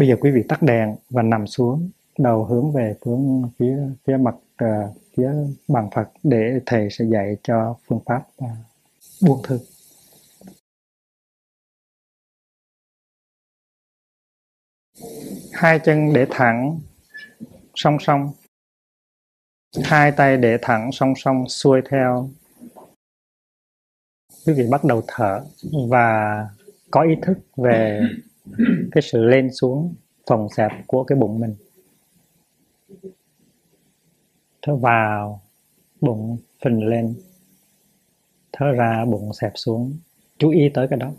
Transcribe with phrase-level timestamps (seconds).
[0.00, 4.16] bây giờ quý vị tắt đèn và nằm xuống đầu hướng về hướng phía phía
[4.16, 4.34] mặt
[4.64, 5.32] uh, phía
[5.68, 8.50] bàn Phật để thầy sẽ dạy cho phương pháp uh,
[9.22, 9.60] buông thư.
[15.52, 16.80] Hai chân để thẳng
[17.74, 18.32] song song.
[19.84, 22.30] Hai tay để thẳng song song xuôi theo.
[24.46, 25.44] Quý vị bắt đầu thở
[25.90, 26.48] và
[26.90, 28.00] có ý thức về
[28.92, 29.94] cái sự lên xuống,
[30.26, 31.54] phòng xẹp của cái bụng mình.
[34.62, 35.42] Thở vào,
[36.00, 37.14] bụng phình lên.
[38.52, 39.98] Thở ra, bụng xẹp xuống.
[40.38, 41.12] Chú ý tới cái đó.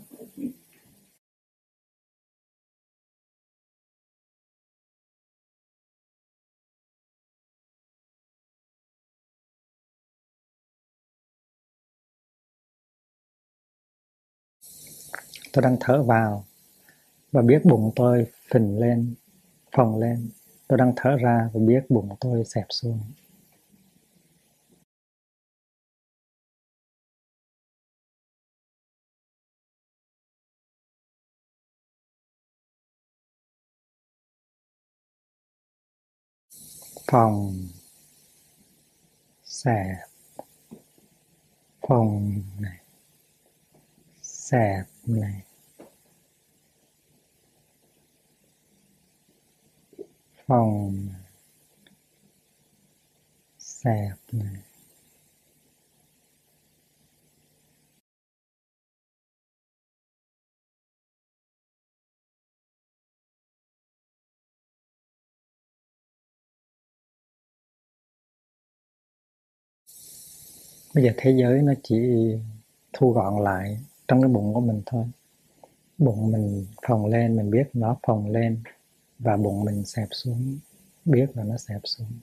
[15.52, 16.44] Tôi đang thở vào
[17.32, 19.14] và biết bụng tôi phình lên,
[19.76, 20.30] phồng lên.
[20.68, 23.00] Tôi đang thở ra và biết bụng tôi xẹp xuống.
[37.10, 37.52] Phòng
[39.44, 39.96] xẹp.
[41.88, 42.78] Phòng này,
[44.22, 45.42] xẹp này.
[50.46, 51.08] Phòng
[53.58, 54.62] xẹp này.
[70.94, 71.96] Bây giờ thế giới nó chỉ
[72.92, 75.04] thu gọn lại trong cái bụng của mình thôi.
[75.98, 78.62] Bụng mình phồng lên, mình biết nó phồng lên
[79.22, 80.58] và bụng mình xẹp xuống
[81.04, 82.20] biết là nó xẹp xuống.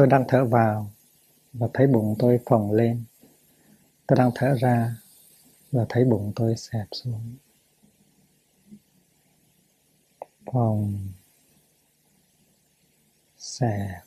[0.00, 0.90] Tôi đang thở vào
[1.52, 3.04] và thấy bụng tôi phồng lên.
[4.06, 4.96] Tôi đang thở ra
[5.72, 7.36] và thấy bụng tôi xẹp xuống.
[10.52, 10.94] Phồng,
[13.38, 14.02] xẹp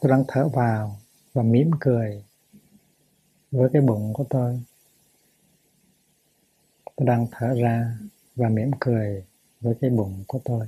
[0.00, 0.96] tôi đang thở vào
[1.32, 2.24] và mỉm cười
[3.50, 4.60] với cái bụng của tôi.
[6.96, 7.98] Tôi đang thở ra
[8.36, 9.24] và mỉm cười
[9.60, 10.66] với cái bụng của tôi.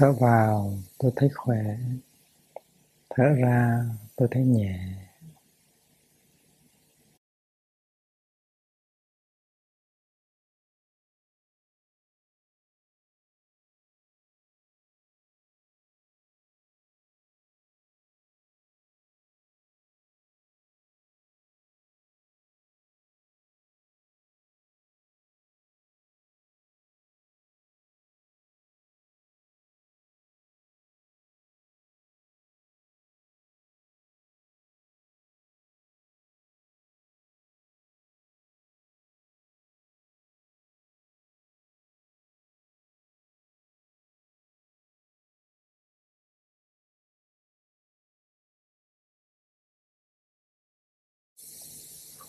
[0.00, 1.76] Thở vào tôi thấy khỏe.
[3.10, 3.84] Thở ra
[4.16, 4.78] tôi thấy nhẹ.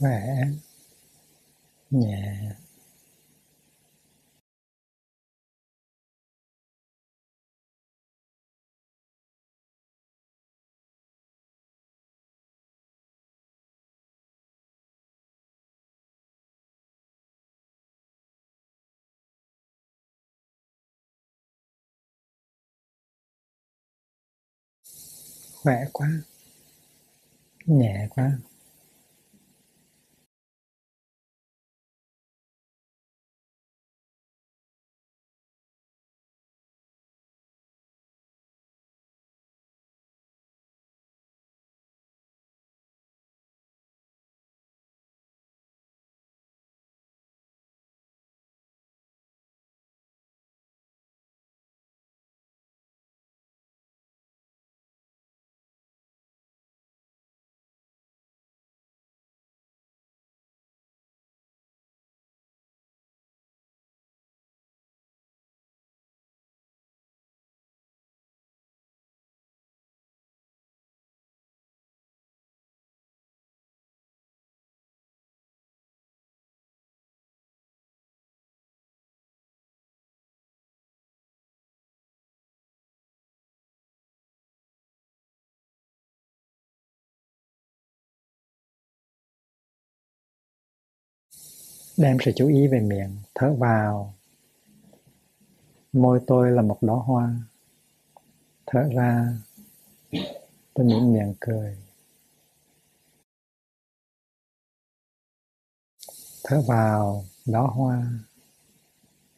[0.02, 0.22] Khỏe.
[1.92, 2.52] Nhẹ
[25.64, 26.10] khỏe quá.
[27.66, 28.32] Nhẹ quá.
[91.98, 94.14] Đem sự chú ý về miệng, thở vào.
[95.94, 97.36] Môi tôi là một đóa hoa.
[98.66, 99.28] Thở ra,
[100.74, 101.78] tôi mỉm miệng cười.
[106.44, 108.08] Thở vào, đóa hoa.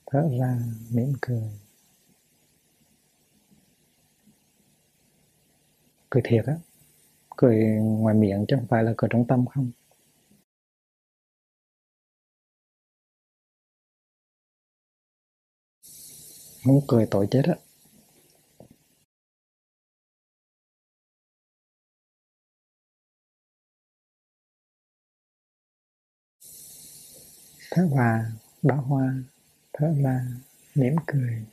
[0.05, 0.59] Thở ra
[0.89, 1.51] mỉm cười.
[6.09, 6.57] Cười thiệt á.
[7.37, 9.71] Cười ngoài miệng chứ không phải là cười trong tâm không?
[16.65, 17.55] Muốn cười tội chết á
[27.71, 28.31] Thế hòa,
[28.61, 29.15] đỏ hoa,
[29.73, 30.25] thế là
[30.75, 31.45] mỉm cười.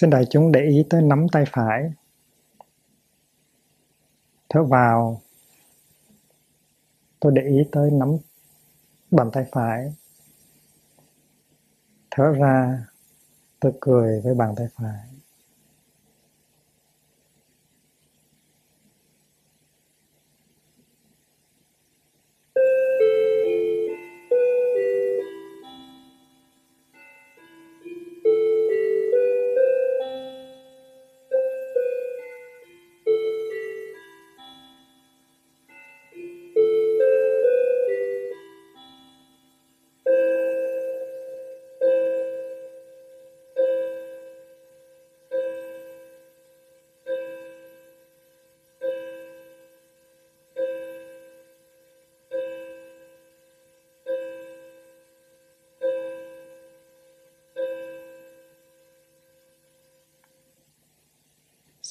[0.00, 1.92] Xin đại chúng để ý tới nắm tay phải.
[4.48, 5.20] Thở vào,
[7.20, 8.16] tôi để ý tới nắm
[9.10, 9.94] bàn tay phải.
[12.10, 12.86] Thở ra,
[13.60, 15.19] tôi cười với bàn tay phải.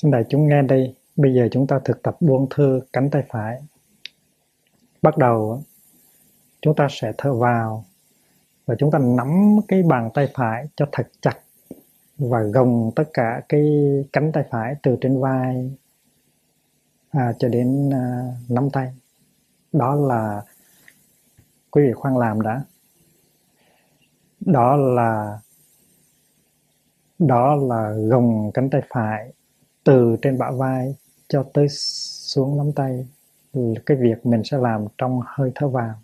[0.01, 3.23] Xin đại chúng nghe đây, bây giờ chúng ta thực tập buông thư cánh tay
[3.29, 3.61] phải.
[5.01, 5.63] Bắt đầu,
[6.61, 7.85] chúng ta sẽ thở vào
[8.65, 11.39] và chúng ta nắm cái bàn tay phải cho thật chặt
[12.17, 13.61] và gồng tất cả cái
[14.13, 15.71] cánh tay phải từ trên vai
[17.09, 18.93] à, cho đến à, nắm tay.
[19.71, 20.41] Đó là
[21.71, 22.61] quý vị khoan làm đã.
[24.39, 25.39] Đó là
[27.19, 29.33] đó là gồng cánh tay phải
[29.83, 30.95] từ trên bả vai
[31.27, 33.07] cho tới xuống nắm tay
[33.85, 35.95] cái việc mình sẽ làm trong hơi thở vào.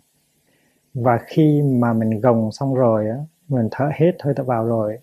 [0.94, 3.16] Và khi mà mình gồng xong rồi á,
[3.48, 4.98] mình thở hết hơi thở vào rồi,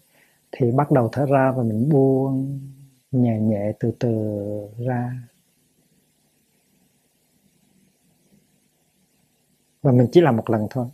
[0.51, 2.60] thì bắt đầu thở ra và mình buông
[3.12, 4.10] nhẹ nhẹ từ từ
[4.80, 5.13] ra.
[9.82, 10.88] Và mình chỉ làm một lần thôi.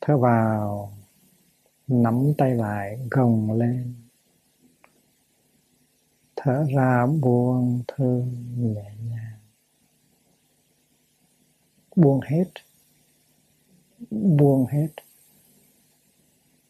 [0.00, 0.97] Thở vào
[1.88, 3.94] nắm tay lại, gồng lên.
[6.36, 8.22] Thở ra buông thư
[8.56, 9.38] nhẹ nhàng.
[11.96, 12.44] Buông hết.
[14.10, 14.88] Buông hết.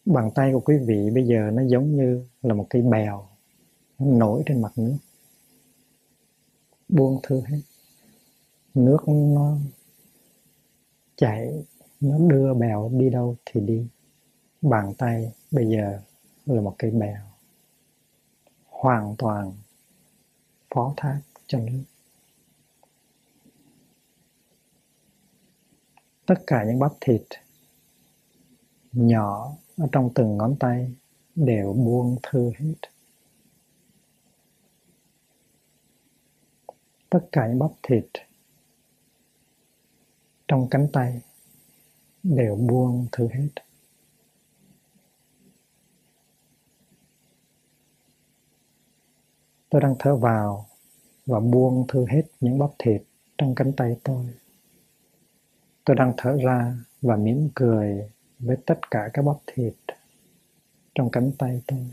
[0.05, 3.29] Bàn tay của quý vị bây giờ nó giống như là một cây bèo
[3.99, 4.99] nó nổi trên mặt nước.
[6.89, 7.61] Buông thư hết.
[8.75, 9.57] Nước nó
[11.17, 11.65] chảy,
[12.01, 13.87] nó đưa bèo đi đâu thì đi
[14.63, 16.01] bàn tay bây giờ
[16.47, 17.23] là một cây bèo
[18.67, 19.53] hoàn toàn
[20.75, 21.85] phó thác cho nước.
[26.27, 27.23] Tất cả những bắp thịt
[28.93, 30.95] nhỏ ở trong từng ngón tay
[31.35, 32.75] đều buông thư hết.
[37.11, 38.07] Tất cả những bắp thịt
[40.49, 41.21] trong cánh tay
[42.23, 43.49] đều buông thư hết.
[49.71, 50.67] Tôi đang thở vào
[51.27, 53.03] và buông thư hết những bắp thịt
[53.39, 54.27] trong cánh tay tôi.
[55.85, 59.75] Tôi đang thở ra và mỉm cười với tất cả các bắp thịt
[60.95, 61.87] trong cánh tay tôi.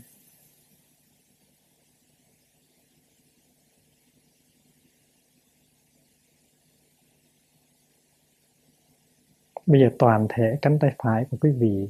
[9.66, 11.88] Bây giờ toàn thể cánh tay phải của quý vị,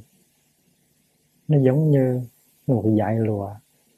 [1.47, 2.21] nó giống như
[2.67, 3.49] một dải lụa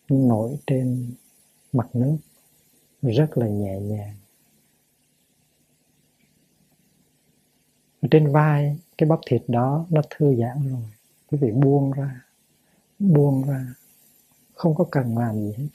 [0.09, 1.13] nổi trên
[1.73, 2.17] mặt nước
[3.01, 4.15] rất là nhẹ nhàng.
[8.11, 10.89] Trên vai cái bắp thịt đó nó thư giãn rồi.
[11.31, 12.21] Quý vị buông ra,
[12.99, 13.73] buông ra,
[14.53, 15.69] không có cần làm gì hết.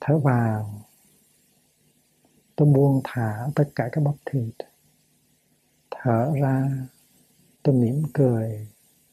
[0.00, 0.82] Thở vào,
[2.56, 4.54] tôi buông thả tất cả các bắp thịt
[5.90, 6.70] thở ra
[7.62, 8.68] tôi mỉm cười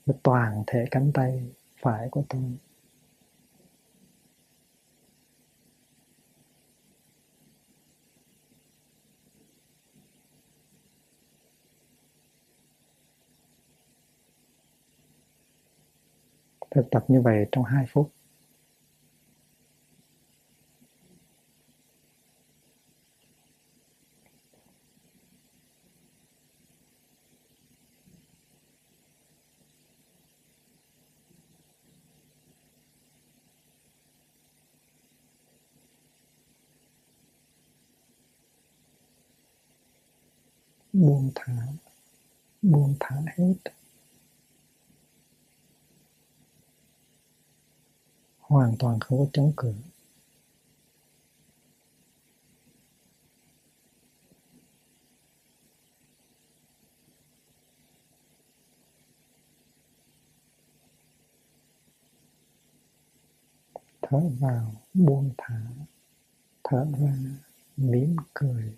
[0.05, 1.49] với toàn thể cánh tay
[1.81, 2.57] phải của tôi
[16.71, 18.11] thực tập như vậy trong 2 phút.
[40.93, 41.53] Buông thả
[42.61, 43.53] buông thả hết.
[48.49, 49.73] Hoàn toàn không có chống cự.
[64.01, 65.61] Thở vào buông thả
[66.63, 67.13] thở ra
[67.77, 68.77] mỉm cười.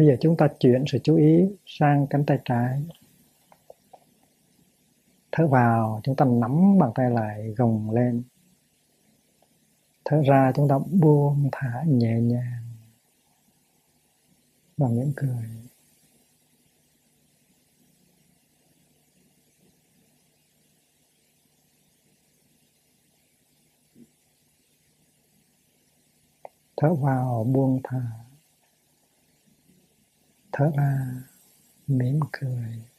[0.00, 2.82] Bây giờ chúng ta chuyển sự chú ý sang cánh tay trái.
[5.32, 8.22] Thở vào, chúng ta nắm bàn tay lại gồng lên.
[10.04, 12.64] Thở ra, chúng ta buông thả nhẹ nhàng
[14.76, 15.50] và mỉm cười.
[26.76, 28.29] Thở vào, buông thả
[30.52, 31.06] thở ra
[31.86, 32.89] mỉm cười.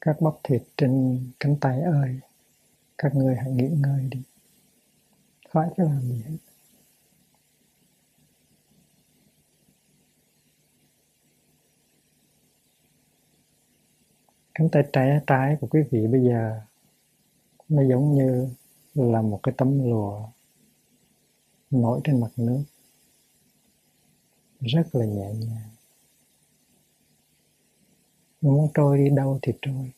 [0.00, 2.20] Các bắp thịt trên cánh tay ơi,
[2.98, 4.22] các ngươi hãy nghỉ ngơi đi.
[5.48, 6.36] Khỏi phải làm gì hết.
[14.54, 16.60] Cánh tay trái trái của quý vị bây giờ,
[17.68, 18.48] nó giống như
[18.94, 20.28] là một cái tấm lụa
[21.70, 22.64] nổi trên mặt nước.
[24.60, 25.70] Rất là nhẹ nhàng
[28.40, 29.92] muốn trôi đi đâu thì trôi.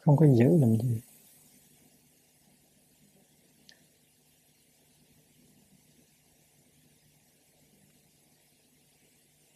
[0.00, 1.00] Không có giữ làm gì.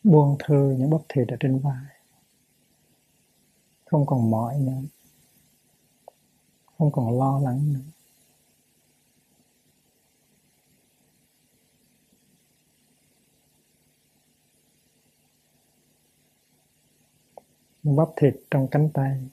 [0.02, 1.84] Buông thư những bắp thịt ở trên vai.
[3.86, 4.82] Không còn mỏi nữa.
[6.78, 7.93] Không còn lo lắng nữa.
[17.84, 19.28] Bắp thịt trong cánh tay,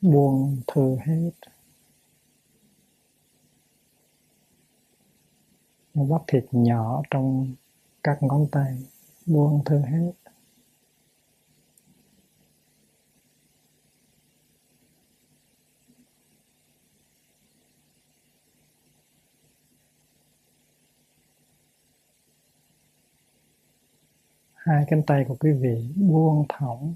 [0.00, 1.30] buông thư hết.
[5.94, 7.54] Bắp thịt nhỏ trong
[8.02, 8.82] các ngón tay,
[9.26, 10.12] buông thư hết.
[24.54, 26.94] Hai cánh tay của quý vị buông thõng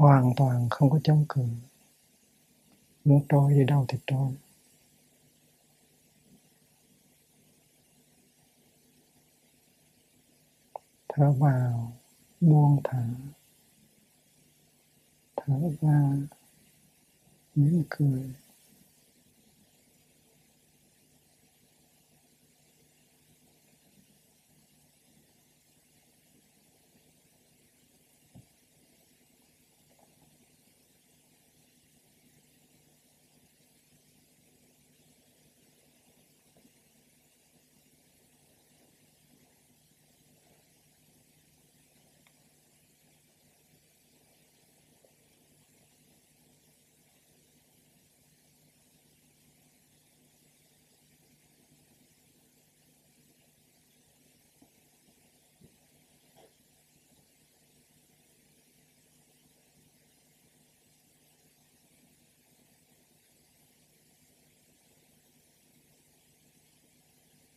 [0.00, 1.42] hoàn toàn không có chống cự.
[3.04, 4.32] Muốn trôi đi đâu thì trôi.
[11.08, 11.92] Thở vào,
[12.40, 13.04] buông thả
[15.36, 16.12] thở ra,
[17.54, 18.34] mỉm cười.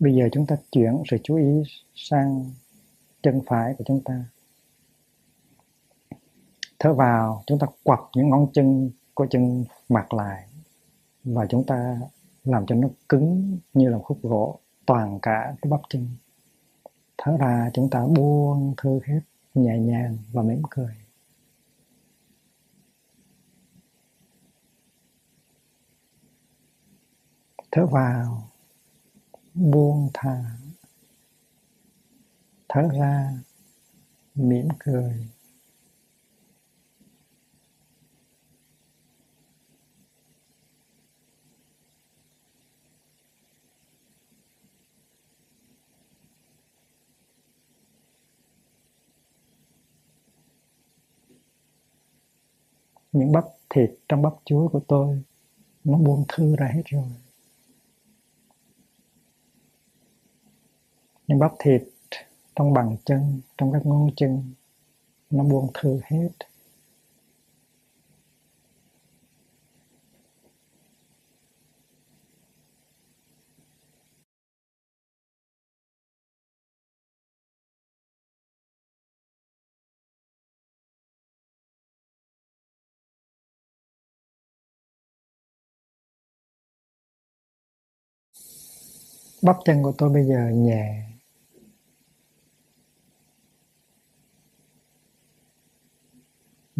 [0.03, 1.63] Bây giờ chúng ta chuyển sự chú ý
[1.95, 2.51] sang
[3.21, 4.25] chân phải của chúng ta.
[6.79, 10.47] Thở vào, chúng ta quặp những ngón chân của chân mặt lại
[11.23, 11.99] và chúng ta
[12.43, 16.07] làm cho nó cứng như là khúc gỗ toàn cả cái bắp chân.
[17.17, 19.19] Thở ra chúng ta buông thư hết
[19.53, 20.95] nhẹ nhàng và mỉm cười.
[27.71, 28.52] Thở vào
[29.53, 30.43] buông thả.
[32.69, 33.31] Thở ra,
[34.35, 35.27] mỉm cười.
[53.11, 55.23] Những bắp thịt trong bắp chuối của tôi,
[55.83, 57.09] nó buông thư ra hết rồi.
[61.27, 61.83] Những bắp thịt
[62.55, 64.53] trong bàn chân, trong các ngón chân,
[65.29, 66.29] nó buông thư hết.
[89.43, 91.12] Bắp chân của tôi bây giờ nhẹ.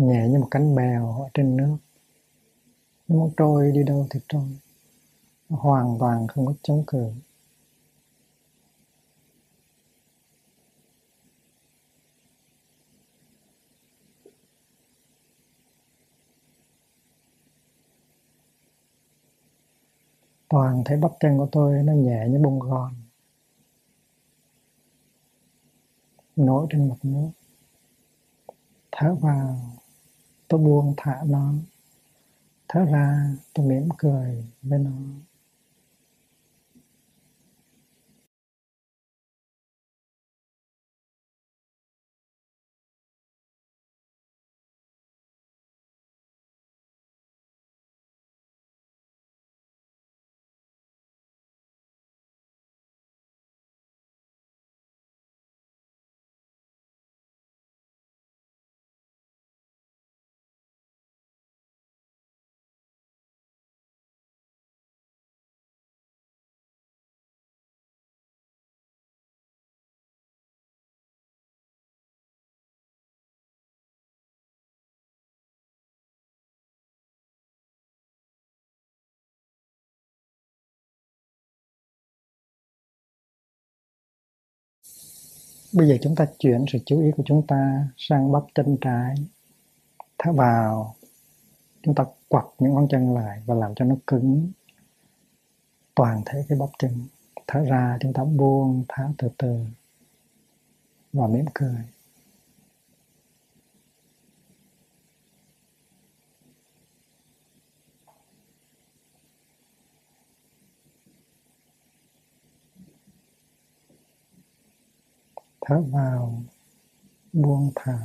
[0.08, 1.78] Nhẹ như một cánh bèo ở trên nước.
[3.08, 4.60] Nó muốn trôi đi đâu thì trôi.
[5.50, 7.12] Nó hoàn toàn không có chống cự.
[20.50, 22.94] Toàn thấy bắp chân của tôi nó nhẹ như bông gòn,
[26.36, 27.30] nổi trên mặt nước.
[28.92, 29.58] Thở vào
[30.54, 31.54] tôi buông thả nó.
[32.68, 34.92] Thở ra tôi mỉm cười với nó.
[85.74, 89.16] Bây giờ chúng ta chuyển sự chú ý của chúng ta sang bắp chân trái.
[90.20, 90.96] Thở vào.
[91.84, 94.52] Chúng ta quặt những ngón chân lại và làm cho nó cứng.
[95.96, 96.92] Toàn thể cái bắp chân.
[97.48, 99.66] Thở ra, chúng ta buông, thả từ từ.
[101.14, 101.93] Và mỉm cười.
[115.66, 116.44] Thở vào,
[117.34, 118.00] buông thả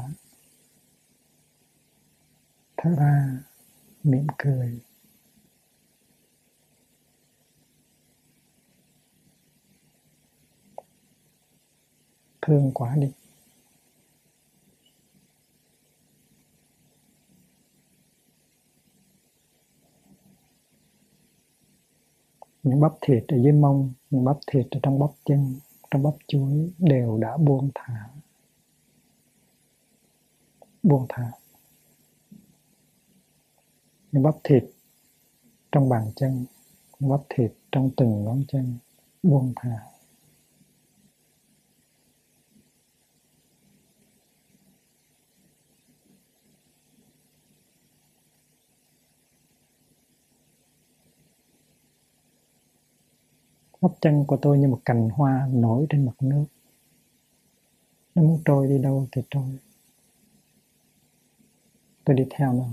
[2.77, 3.45] thở ra,
[4.03, 4.81] mỉm cười.
[12.43, 13.13] Thương quá đi.
[22.63, 25.55] Những bắp thịt ở dưới mông, những bắp thịt ở trong bắp chân
[25.91, 28.09] trong bắp chuối đều đã buông thả.
[30.83, 31.33] Buông thả.
[34.13, 34.65] Những bắp thịt
[35.73, 36.47] trong bàn chân,
[36.99, 38.79] những bắp thịt trong từng ngón chân
[39.23, 39.79] buông thả.
[53.81, 56.45] Bắp chân của tôi như một cành hoa nổi trên mặt nước.
[58.15, 59.59] Nó muốn trôi đi đâu thì trôi.
[62.05, 62.65] Tôi đi theo nó.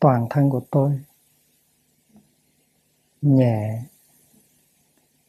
[0.00, 1.00] Toàn thân của tôi.
[3.22, 3.82] Nhẹ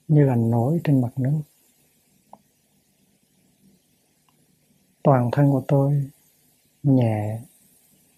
[0.08, 1.41] như là nổi trên mặt nước.
[5.03, 6.10] Toàn thân của tôi
[6.84, 7.41] nhẹ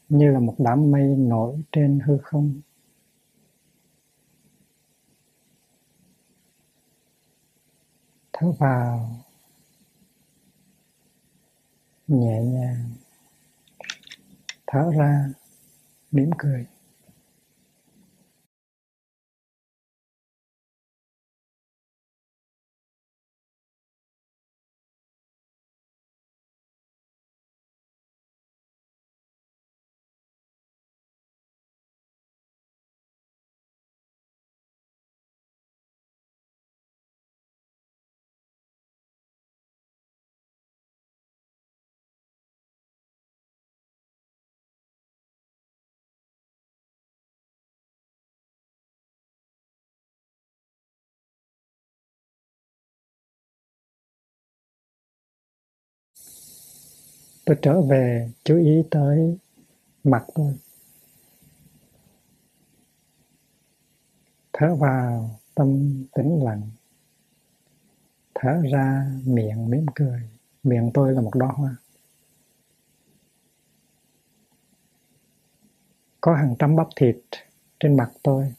[0.09, 2.62] như là một đám mây nổi trên hư không.
[8.33, 9.15] Thở vào.
[12.07, 12.89] Nhẹ nhàng.
[14.67, 15.29] Thở ra
[16.11, 16.65] mỉm cười.
[57.49, 59.38] Tôi trở về chú ý tới
[60.03, 60.53] mặt tôi.
[64.53, 66.62] Thở vào tâm tĩnh lặng.
[68.35, 70.21] Thở ra miệng mỉm cười.
[70.63, 71.75] Miệng tôi là một đóa hoa.
[76.21, 77.17] Có hàng trăm bắp thịt
[77.79, 78.53] trên mặt tôi.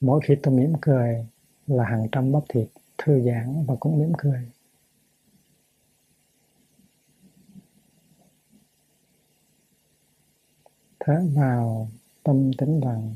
[0.00, 1.26] Mỗi khi tôi mỉm cười
[1.66, 2.68] là hàng trăm bắp thịt
[2.98, 4.50] thư giãn và cũng mỉm cười.
[11.00, 11.88] Thở vào
[12.22, 13.14] tâm tĩnh lặng,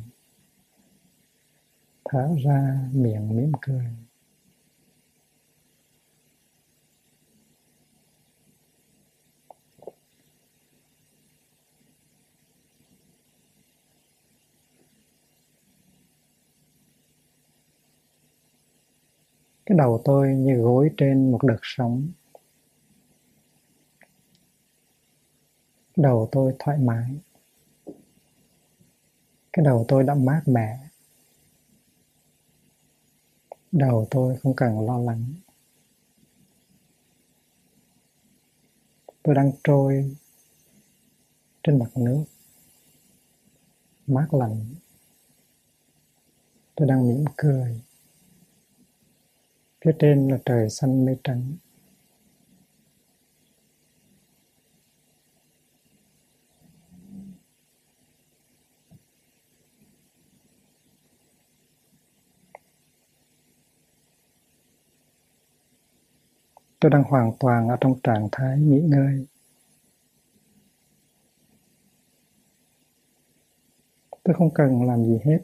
[2.04, 3.86] thở ra miệng mỉm cười.
[19.66, 22.08] Cái đầu tôi như gối trên một đợt sóng.
[25.96, 27.20] Đầu tôi thoải mái
[29.54, 30.78] cái đầu tôi đã mát mẻ.
[33.72, 35.34] Đầu tôi không cần lo lắng.
[39.22, 40.16] Tôi đang trôi
[41.62, 42.24] trên mặt nước,
[44.06, 44.74] mát lạnh.
[46.74, 47.80] Tôi đang mỉm cười.
[49.84, 51.56] Phía trên là trời xanh mây trắng.
[66.84, 69.26] Tôi đang hoàn toàn ở trong trạng thái nghỉ ngơi.
[74.22, 75.38] Tôi không cần làm gì hết.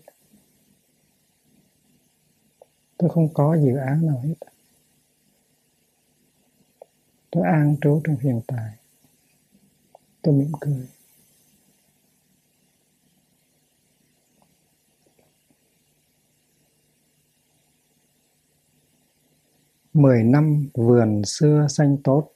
[2.99, 4.35] Tôi không có dự án nào hết.
[7.31, 8.73] Tôi an trú trong hiện tại.
[10.23, 10.89] Tôi mỉm cười.
[19.95, 22.31] Mười năm vườn xưa xanh tốt,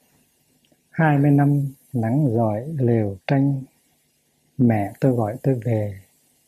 [0.89, 3.63] hai mươi năm nắng giỏi lều tranh.
[4.57, 5.99] Mẹ tôi gọi tôi về,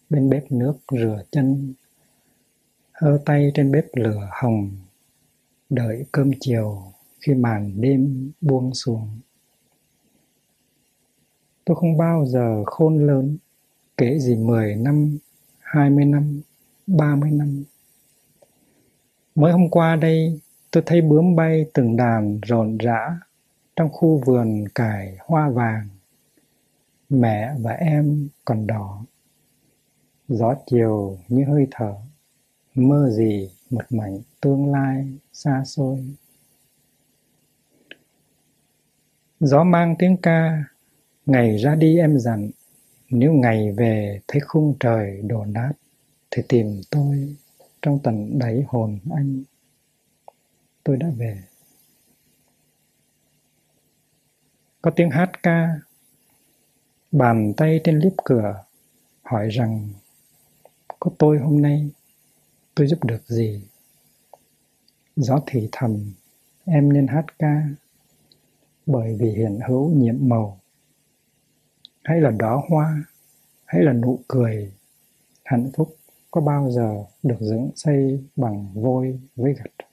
[0.09, 1.73] bên bếp nước rửa chân.
[2.91, 4.71] Hơ tay trên bếp lửa hồng,
[5.69, 6.83] đợi cơm chiều
[7.19, 9.19] khi màn đêm buông xuống.
[11.65, 13.37] Tôi không bao giờ khôn lớn,
[13.97, 15.17] kể gì mười năm,
[15.59, 16.41] hai mươi năm,
[16.87, 17.63] ba mươi năm.
[19.35, 20.39] Mới hôm qua đây
[20.71, 23.19] tôi thấy bướm bay từng đàn rộn rã
[23.75, 25.89] trong khu vườn cải hoa vàng.
[27.09, 29.05] Mẹ và em còn đỏ.
[30.27, 31.95] Gió chiều như hơi thở.
[32.75, 36.15] Mơ gì một mảnh tương lai xa xôi.
[39.39, 40.63] Gió mang tiếng ca,
[41.25, 42.49] ngày ra đi em dặn.
[43.09, 45.71] Nếu ngày về thấy khung trời đổ nát,
[46.31, 47.35] thì tìm tôi
[47.81, 49.43] trong tận đáy hồn anh
[50.87, 51.43] tôi đã về.
[54.81, 55.79] Có tiếng hát ca,
[57.11, 58.63] bàn tay trên liếp cửa
[59.23, 59.89] hỏi rằng,
[60.99, 61.89] có tôi hôm nay,
[62.75, 63.61] tôi giúp được gì?
[65.15, 66.13] Gió thì thầm,
[66.65, 67.63] em nên hát ca,
[68.85, 70.59] bởi vì hiện hữu nhiệm màu.
[72.03, 73.03] Hay là đóa hoa
[73.65, 74.73] hay là nụ cười,
[75.43, 75.95] hạnh phúc
[76.31, 79.86] có bao giờ được dựng xây bằng vôi với gạch.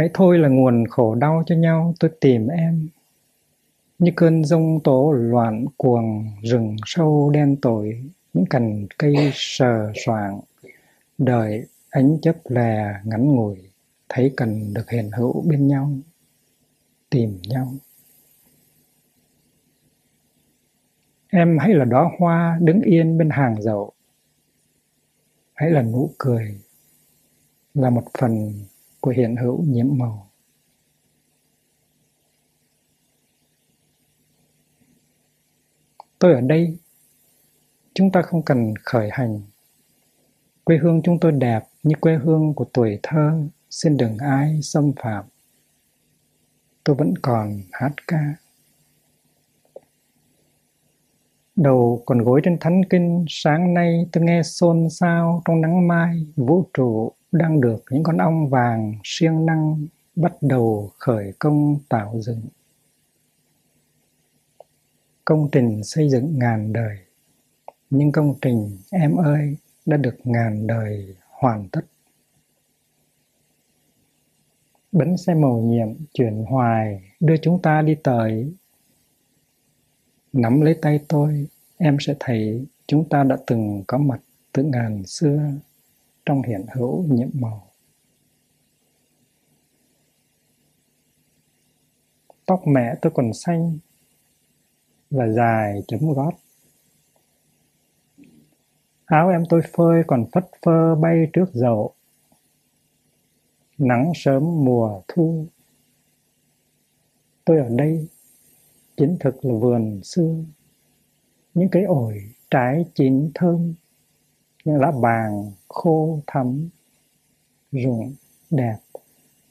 [0.00, 2.88] Hãy thôi là nguồn khổ đau cho nhau, tôi tìm em.
[3.98, 10.40] Như cơn rông tố loạn cuồng, rừng sâu đen tối, những cành cây sờ soạng.
[11.18, 13.56] Đời ánh chấp lè ngắn ngủi,
[14.08, 15.92] thấy cần được hiện hữu bên nhau,
[17.10, 17.72] tìm nhau.
[21.30, 23.92] Em hãy là đóa hoa đứng yên bên hàng dậu.
[25.54, 26.60] Hãy là nụ cười,
[27.74, 28.52] là một phần
[29.00, 30.30] của hiện hữu nhiễm màu.
[36.18, 36.78] Tôi ở đây,
[37.94, 39.40] chúng ta không cần khởi hành.
[40.64, 44.92] Quê hương chúng tôi đẹp như quê hương của tuổi thơ, xin đừng ai xâm
[45.02, 45.24] phạm.
[46.84, 48.34] Tôi vẫn còn hát ca.
[51.56, 56.26] Đầu còn gối trên thánh kinh, sáng nay tôi nghe xôn xao trong nắng mai,
[56.36, 62.20] vũ trụ đang được những con ong vàng siêng năng bắt đầu khởi công tạo
[62.20, 62.40] dựng.
[65.24, 66.98] Công trình xây dựng ngàn đời.
[67.90, 71.80] Nhưng công trình, em ơi, đã được ngàn đời hoàn tất.
[74.92, 78.54] Bánh xe màu nhiệm chuyển hoài, đưa chúng ta đi tới.
[80.32, 84.20] Nắm lấy tay tôi, em sẽ thấy chúng ta đã từng có mặt
[84.52, 85.40] từ ngàn xưa
[86.30, 87.70] trong hiện hữu nhiễm màu.
[92.46, 93.78] Tóc mẹ tôi còn xanh
[95.10, 96.32] và dài chấm gót.
[99.04, 101.94] Áo em tôi phơi còn phất phơ bay trước dậu.
[103.78, 105.46] Nắng sớm mùa thu.
[107.44, 108.08] Tôi ở đây,
[108.96, 110.34] chính thực là vườn xưa.
[111.54, 113.74] Những cái ổi trái chín thơm
[114.64, 116.68] những lá vàng khô thắm
[117.72, 118.14] rụng
[118.50, 118.76] đẹp,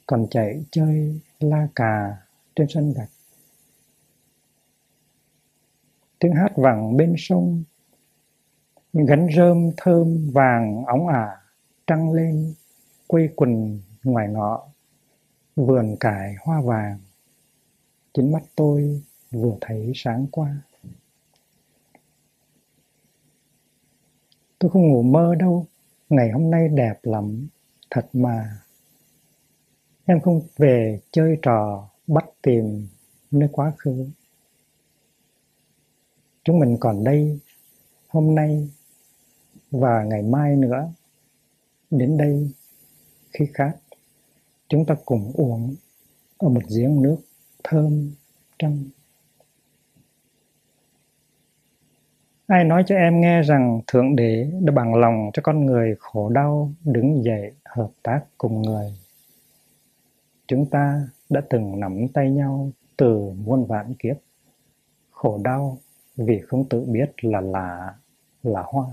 [0.06, 2.16] còn chạy chơi la cà
[2.54, 3.10] trên sân gạch.
[6.18, 7.62] Tiếng hát vẳng bên sông,
[8.92, 11.36] những gánh rơm thơm vàng óng ả
[11.86, 12.54] trăng lên
[13.06, 14.68] quây quần ngoài ngõ,
[15.56, 16.98] vườn cải hoa vàng.
[18.14, 20.56] Chính mắt tôi vừa thấy sáng qua.
[24.60, 25.66] Tôi không ngủ mơ đâu.
[26.08, 27.48] Ngày hôm nay đẹp lắm.
[27.90, 28.58] Thật mà.
[30.04, 32.88] Em không về chơi trò bắt tìm
[33.30, 34.06] nơi quá khứ.
[36.44, 37.38] Chúng mình còn đây
[38.08, 38.68] hôm nay
[39.70, 40.92] và ngày mai nữa.
[41.90, 42.50] Đến đây,
[43.32, 43.76] khi khác,
[44.68, 45.74] chúng ta cùng uống
[46.38, 47.16] ở một giếng nước
[47.64, 48.10] thơm
[48.58, 48.88] trong.
[52.50, 56.28] Ai nói cho em nghe rằng thượng đế đã bằng lòng cho con người khổ
[56.28, 58.92] đau đứng dậy hợp tác cùng người.
[60.46, 64.16] Chúng ta đã từng nắm tay nhau từ muôn vạn kiếp.
[65.10, 65.78] Khổ đau
[66.16, 67.94] vì không tự biết là lạ,
[68.42, 68.86] là hoa.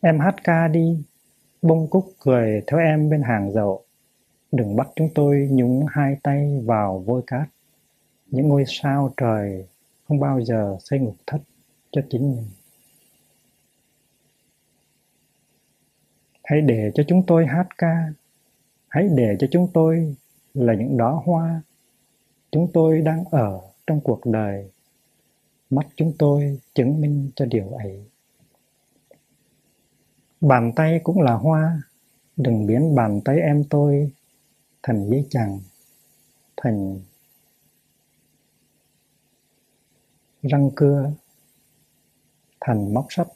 [0.00, 1.02] Em hát ca đi,
[1.62, 3.84] bông cúc cười theo em bên hàng dậu.
[4.52, 7.48] Đừng bắt chúng tôi nhúng hai tay vào vôi cát.
[8.26, 9.66] Những ngôi sao trời
[10.10, 11.38] không bao giờ xây ngục thất
[11.90, 12.48] cho chính mình.
[16.44, 18.12] Hãy để cho chúng tôi hát ca.
[18.88, 20.16] Hãy để cho chúng tôi
[20.54, 21.62] là những đóa hoa.
[22.50, 24.70] Chúng tôi đang ở trong cuộc đời.
[25.70, 28.04] Mắt chúng tôi chứng minh cho điều ấy.
[30.40, 31.82] Bàn tay cũng là hoa.
[32.36, 34.12] Đừng biến bàn tay em tôi
[34.82, 35.60] thành giấy chằng,
[36.56, 37.00] thành
[40.42, 41.12] răng cưa
[42.60, 43.26] thành móc sắt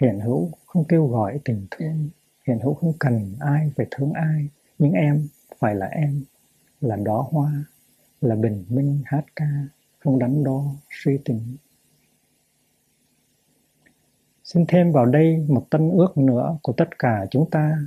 [0.00, 2.08] hiện hữu không kêu gọi tình thương,
[2.46, 6.24] hiện hữu không cần ai phải thương ai, nhưng em phải là em
[6.80, 7.64] là đóa hoa,
[8.20, 9.50] là bình minh hát ca,
[9.98, 11.56] không đắn đo suy tính.
[14.44, 17.78] Xin thêm vào đây một tân ước nữa của tất cả chúng ta,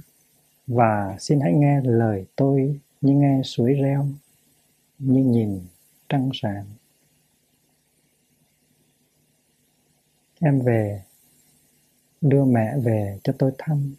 [0.67, 4.07] và xin hãy nghe lời tôi như nghe suối reo,
[4.99, 5.59] như nhìn
[6.09, 6.65] trăng sáng.
[10.45, 11.03] Em về,
[12.21, 13.95] đưa mẹ về cho tôi thăm,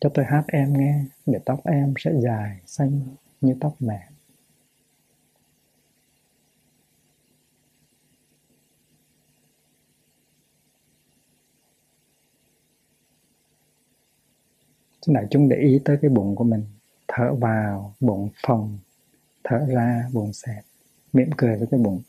[0.00, 3.00] cho tôi hát em nghe, để tóc em sẽ dài xanh
[3.40, 4.08] như tóc mẹ.
[15.06, 16.64] Xin đại chúng để ý tới cái bụng của mình,
[17.08, 18.78] thở vào, bụng phồng,
[19.44, 20.64] thở ra, bụng xẹp,
[21.12, 22.02] mỉm cười với cái bụng.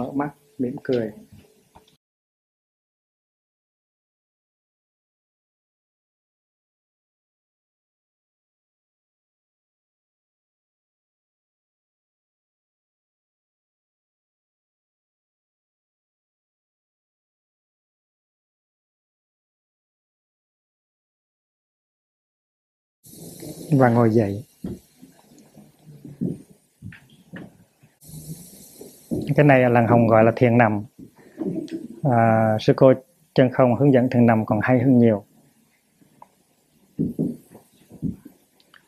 [0.00, 1.12] Mở mắt mỉm cười.
[23.72, 24.49] Và ngồi dậy.
[29.36, 30.84] Cái này làng hồng gọi là thiền nằm.
[32.02, 32.92] À, sư cô
[33.34, 35.24] chân không hướng dẫn thiền nằm còn hay hơn nhiều.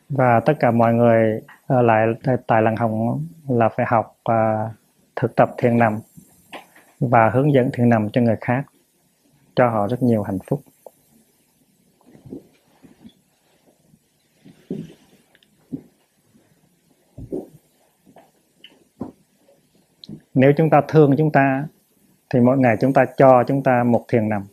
[0.09, 2.07] Và tất cả mọi người ở lại
[2.47, 4.69] tại làng hồng là phải học à,
[5.15, 5.99] thực tập thiền nằm
[6.99, 8.63] và hướng dẫn thiền nằm cho người khác
[9.55, 10.61] cho họ rất nhiều hạnh phúc.
[20.33, 21.67] Nếu chúng ta thương chúng ta
[22.29, 24.43] thì mỗi ngày chúng ta cho chúng ta một thiền nằm.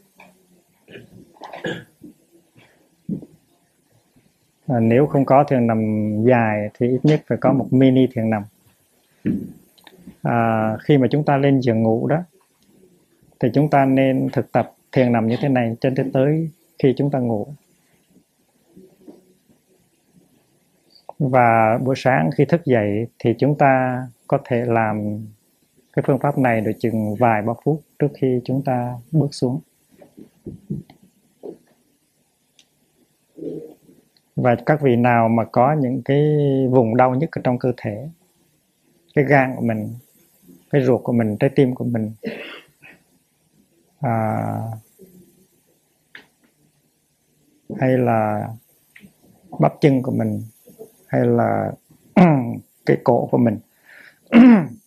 [4.67, 5.81] À, nếu không có thiền nằm
[6.25, 8.43] dài thì ít nhất phải có một mini thiền nằm.
[10.23, 12.23] À, khi mà chúng ta lên giường ngủ đó
[13.41, 16.95] thì chúng ta nên thực tập thiền nằm như thế này cho đến tới khi
[16.97, 17.47] chúng ta ngủ.
[21.19, 25.27] Và buổi sáng khi thức dậy thì chúng ta có thể làm
[26.01, 29.61] cái phương pháp này được chừng vài ba phút trước khi chúng ta bước xuống.
[34.37, 36.19] Và các vị nào mà có những cái
[36.71, 38.09] vùng đau nhất ở trong cơ thể
[39.15, 39.95] cái gan của mình
[40.71, 42.13] cái ruột của mình trái tim của mình
[44.01, 44.45] à,
[47.81, 48.49] hay là
[49.59, 50.43] bắp chân của mình
[51.07, 51.73] hay là
[52.87, 53.59] cái cổ của mình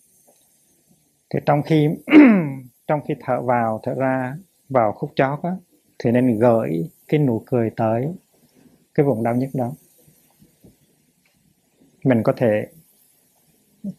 [1.34, 1.88] thì trong khi
[2.86, 4.36] trong khi thở vào thở ra
[4.68, 5.56] vào khúc chót á,
[5.98, 8.14] thì nên gửi cái nụ cười tới
[8.94, 9.72] cái vùng đau nhất đó.
[12.04, 12.66] Mình có thể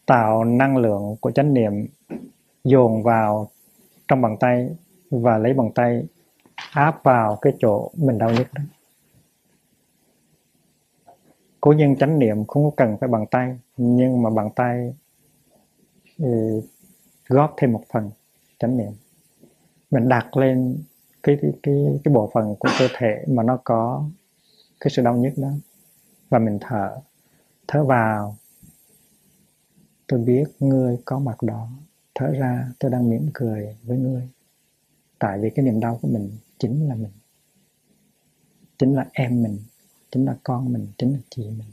[0.06, 1.72] tạo năng lượng của chánh niệm
[2.64, 3.50] dồn vào
[4.08, 4.68] trong bàn tay
[5.10, 6.04] và lấy bàn tay
[6.70, 8.62] áp vào cái chỗ mình đau nhất đó.
[11.60, 14.92] Cố nhiên chánh niệm không có cần phải bằng tay nhưng mà bằng tay
[17.28, 18.10] góp thêm một phần
[18.58, 18.92] chánh niệm.
[19.90, 20.82] Mình đặt lên
[21.22, 21.74] cái cái cái,
[22.04, 24.08] cái bộ phận của cơ thể mà nó có
[24.80, 25.50] cái sự đau nhức đó.
[26.28, 27.00] Và mình thở
[27.68, 28.36] thở vào.
[30.06, 31.68] Tôi biết ngươi có mặt đó.
[32.14, 34.28] Thở ra tôi đang mỉm cười với ngươi.
[35.18, 37.12] Tại vì cái niềm đau của mình chính là mình.
[38.78, 39.58] Chính là em mình
[40.10, 41.70] chính là con mình chính là chị mình.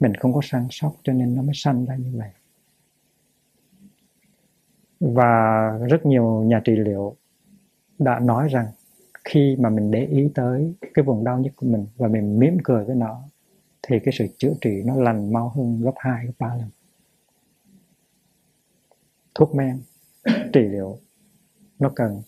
[0.00, 2.30] Mình không có săn sóc cho nên nó mới sanh ra như vậy
[5.02, 7.16] và rất nhiều nhà trị liệu
[7.98, 8.66] đã nói rằng
[9.24, 12.58] khi mà mình để ý tới cái vùng đau nhất của mình và mình mỉm
[12.64, 13.22] cười với nó
[13.82, 16.68] thì cái sự chữa trị nó lành mau hơn gấp 2, gấp 3 lần.
[19.34, 19.80] Thuốc men
[20.52, 20.98] trị liệu
[21.78, 22.22] nó cần.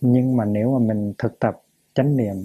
[0.00, 1.62] Nhưng mà nếu mà mình thực tập
[1.94, 2.36] chánh niệm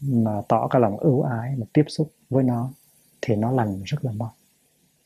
[0.00, 2.70] mà tỏ cái lòng ưu ái mà tiếp xúc với nó
[3.22, 4.32] thì nó lành rất là mau.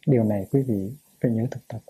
[0.06, 1.80] Điều này quý vị phải nhớ thực tập.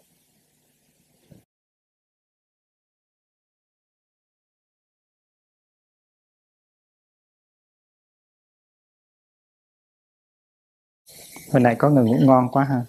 [11.54, 12.82] Hồi nãy có người ngủ ngon quá ha.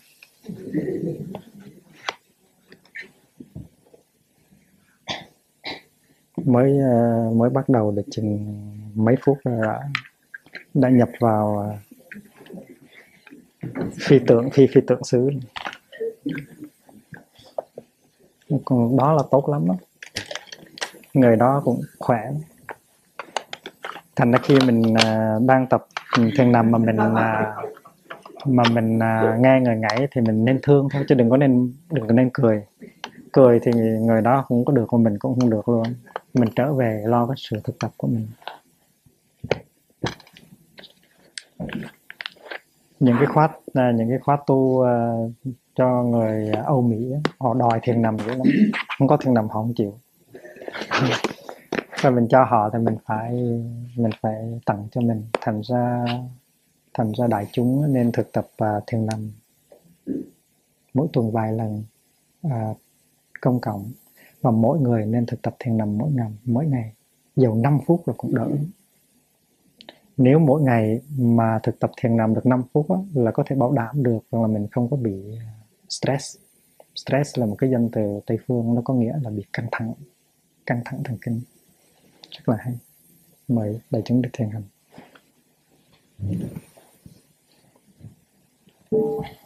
[6.46, 8.56] Mới ờ, mới bắt đầu được chừng
[8.96, 9.80] mấy phút đã
[10.74, 11.76] đã nhập vào ờ,
[14.00, 15.30] phi tượng, phi phi tượng xứ.
[18.66, 19.76] Còn đó là tốt lắm đó.
[21.14, 22.32] người đó cũng khỏe.
[24.16, 25.88] Thành ra khi mình ờ, đang tập
[26.18, 26.98] ừ, thiền nằm mà mình
[28.46, 31.74] mà mình uh, nghe người ngãy thì mình nên thương thôi chứ đừng có nên
[31.92, 32.64] đừng có nên cười.
[33.32, 33.72] Cười thì
[34.02, 35.84] người đó không có được mà mình cũng không được luôn.
[36.34, 38.28] Mình trở về lo cái sự thực tập của mình.
[43.00, 45.32] Những cái khóa à, những cái khóa tu uh,
[45.76, 48.48] cho người Âu Mỹ họ đòi thiền nằm dữ lắm.
[48.98, 49.94] Không có thiền nằm họ không chịu.
[52.02, 53.34] Và mình cho họ thì mình phải
[53.96, 55.24] mình phải tặng cho mình.
[55.42, 56.06] Thành ra
[56.98, 59.32] thành ra đại chúng nên thực tập uh, thiền nằm
[60.94, 61.84] mỗi tuần vài lần
[62.48, 62.78] uh,
[63.42, 63.92] công cộng.
[64.42, 66.94] Và mỗi người nên thực tập thiền nằm mỗi ngày mỗi ngày.
[67.36, 68.48] Dầu 5 phút là cũng đỡ.
[70.18, 73.56] Nếu mỗi ngày mà thực tập thiền nằm được 5 phút đó, là có thể
[73.56, 75.46] bảo đảm được rằng là mình không có bị à,
[75.90, 76.38] stress.
[76.96, 79.94] Stress là một cái danh từ tây phương nó có nghĩa là bị căng thẳng
[80.66, 81.42] căng thẳng thần kinh.
[82.32, 82.74] Rất là hay.
[83.48, 84.64] Mời đại chúng được thiền hành.
[88.96, 89.45] Thank you.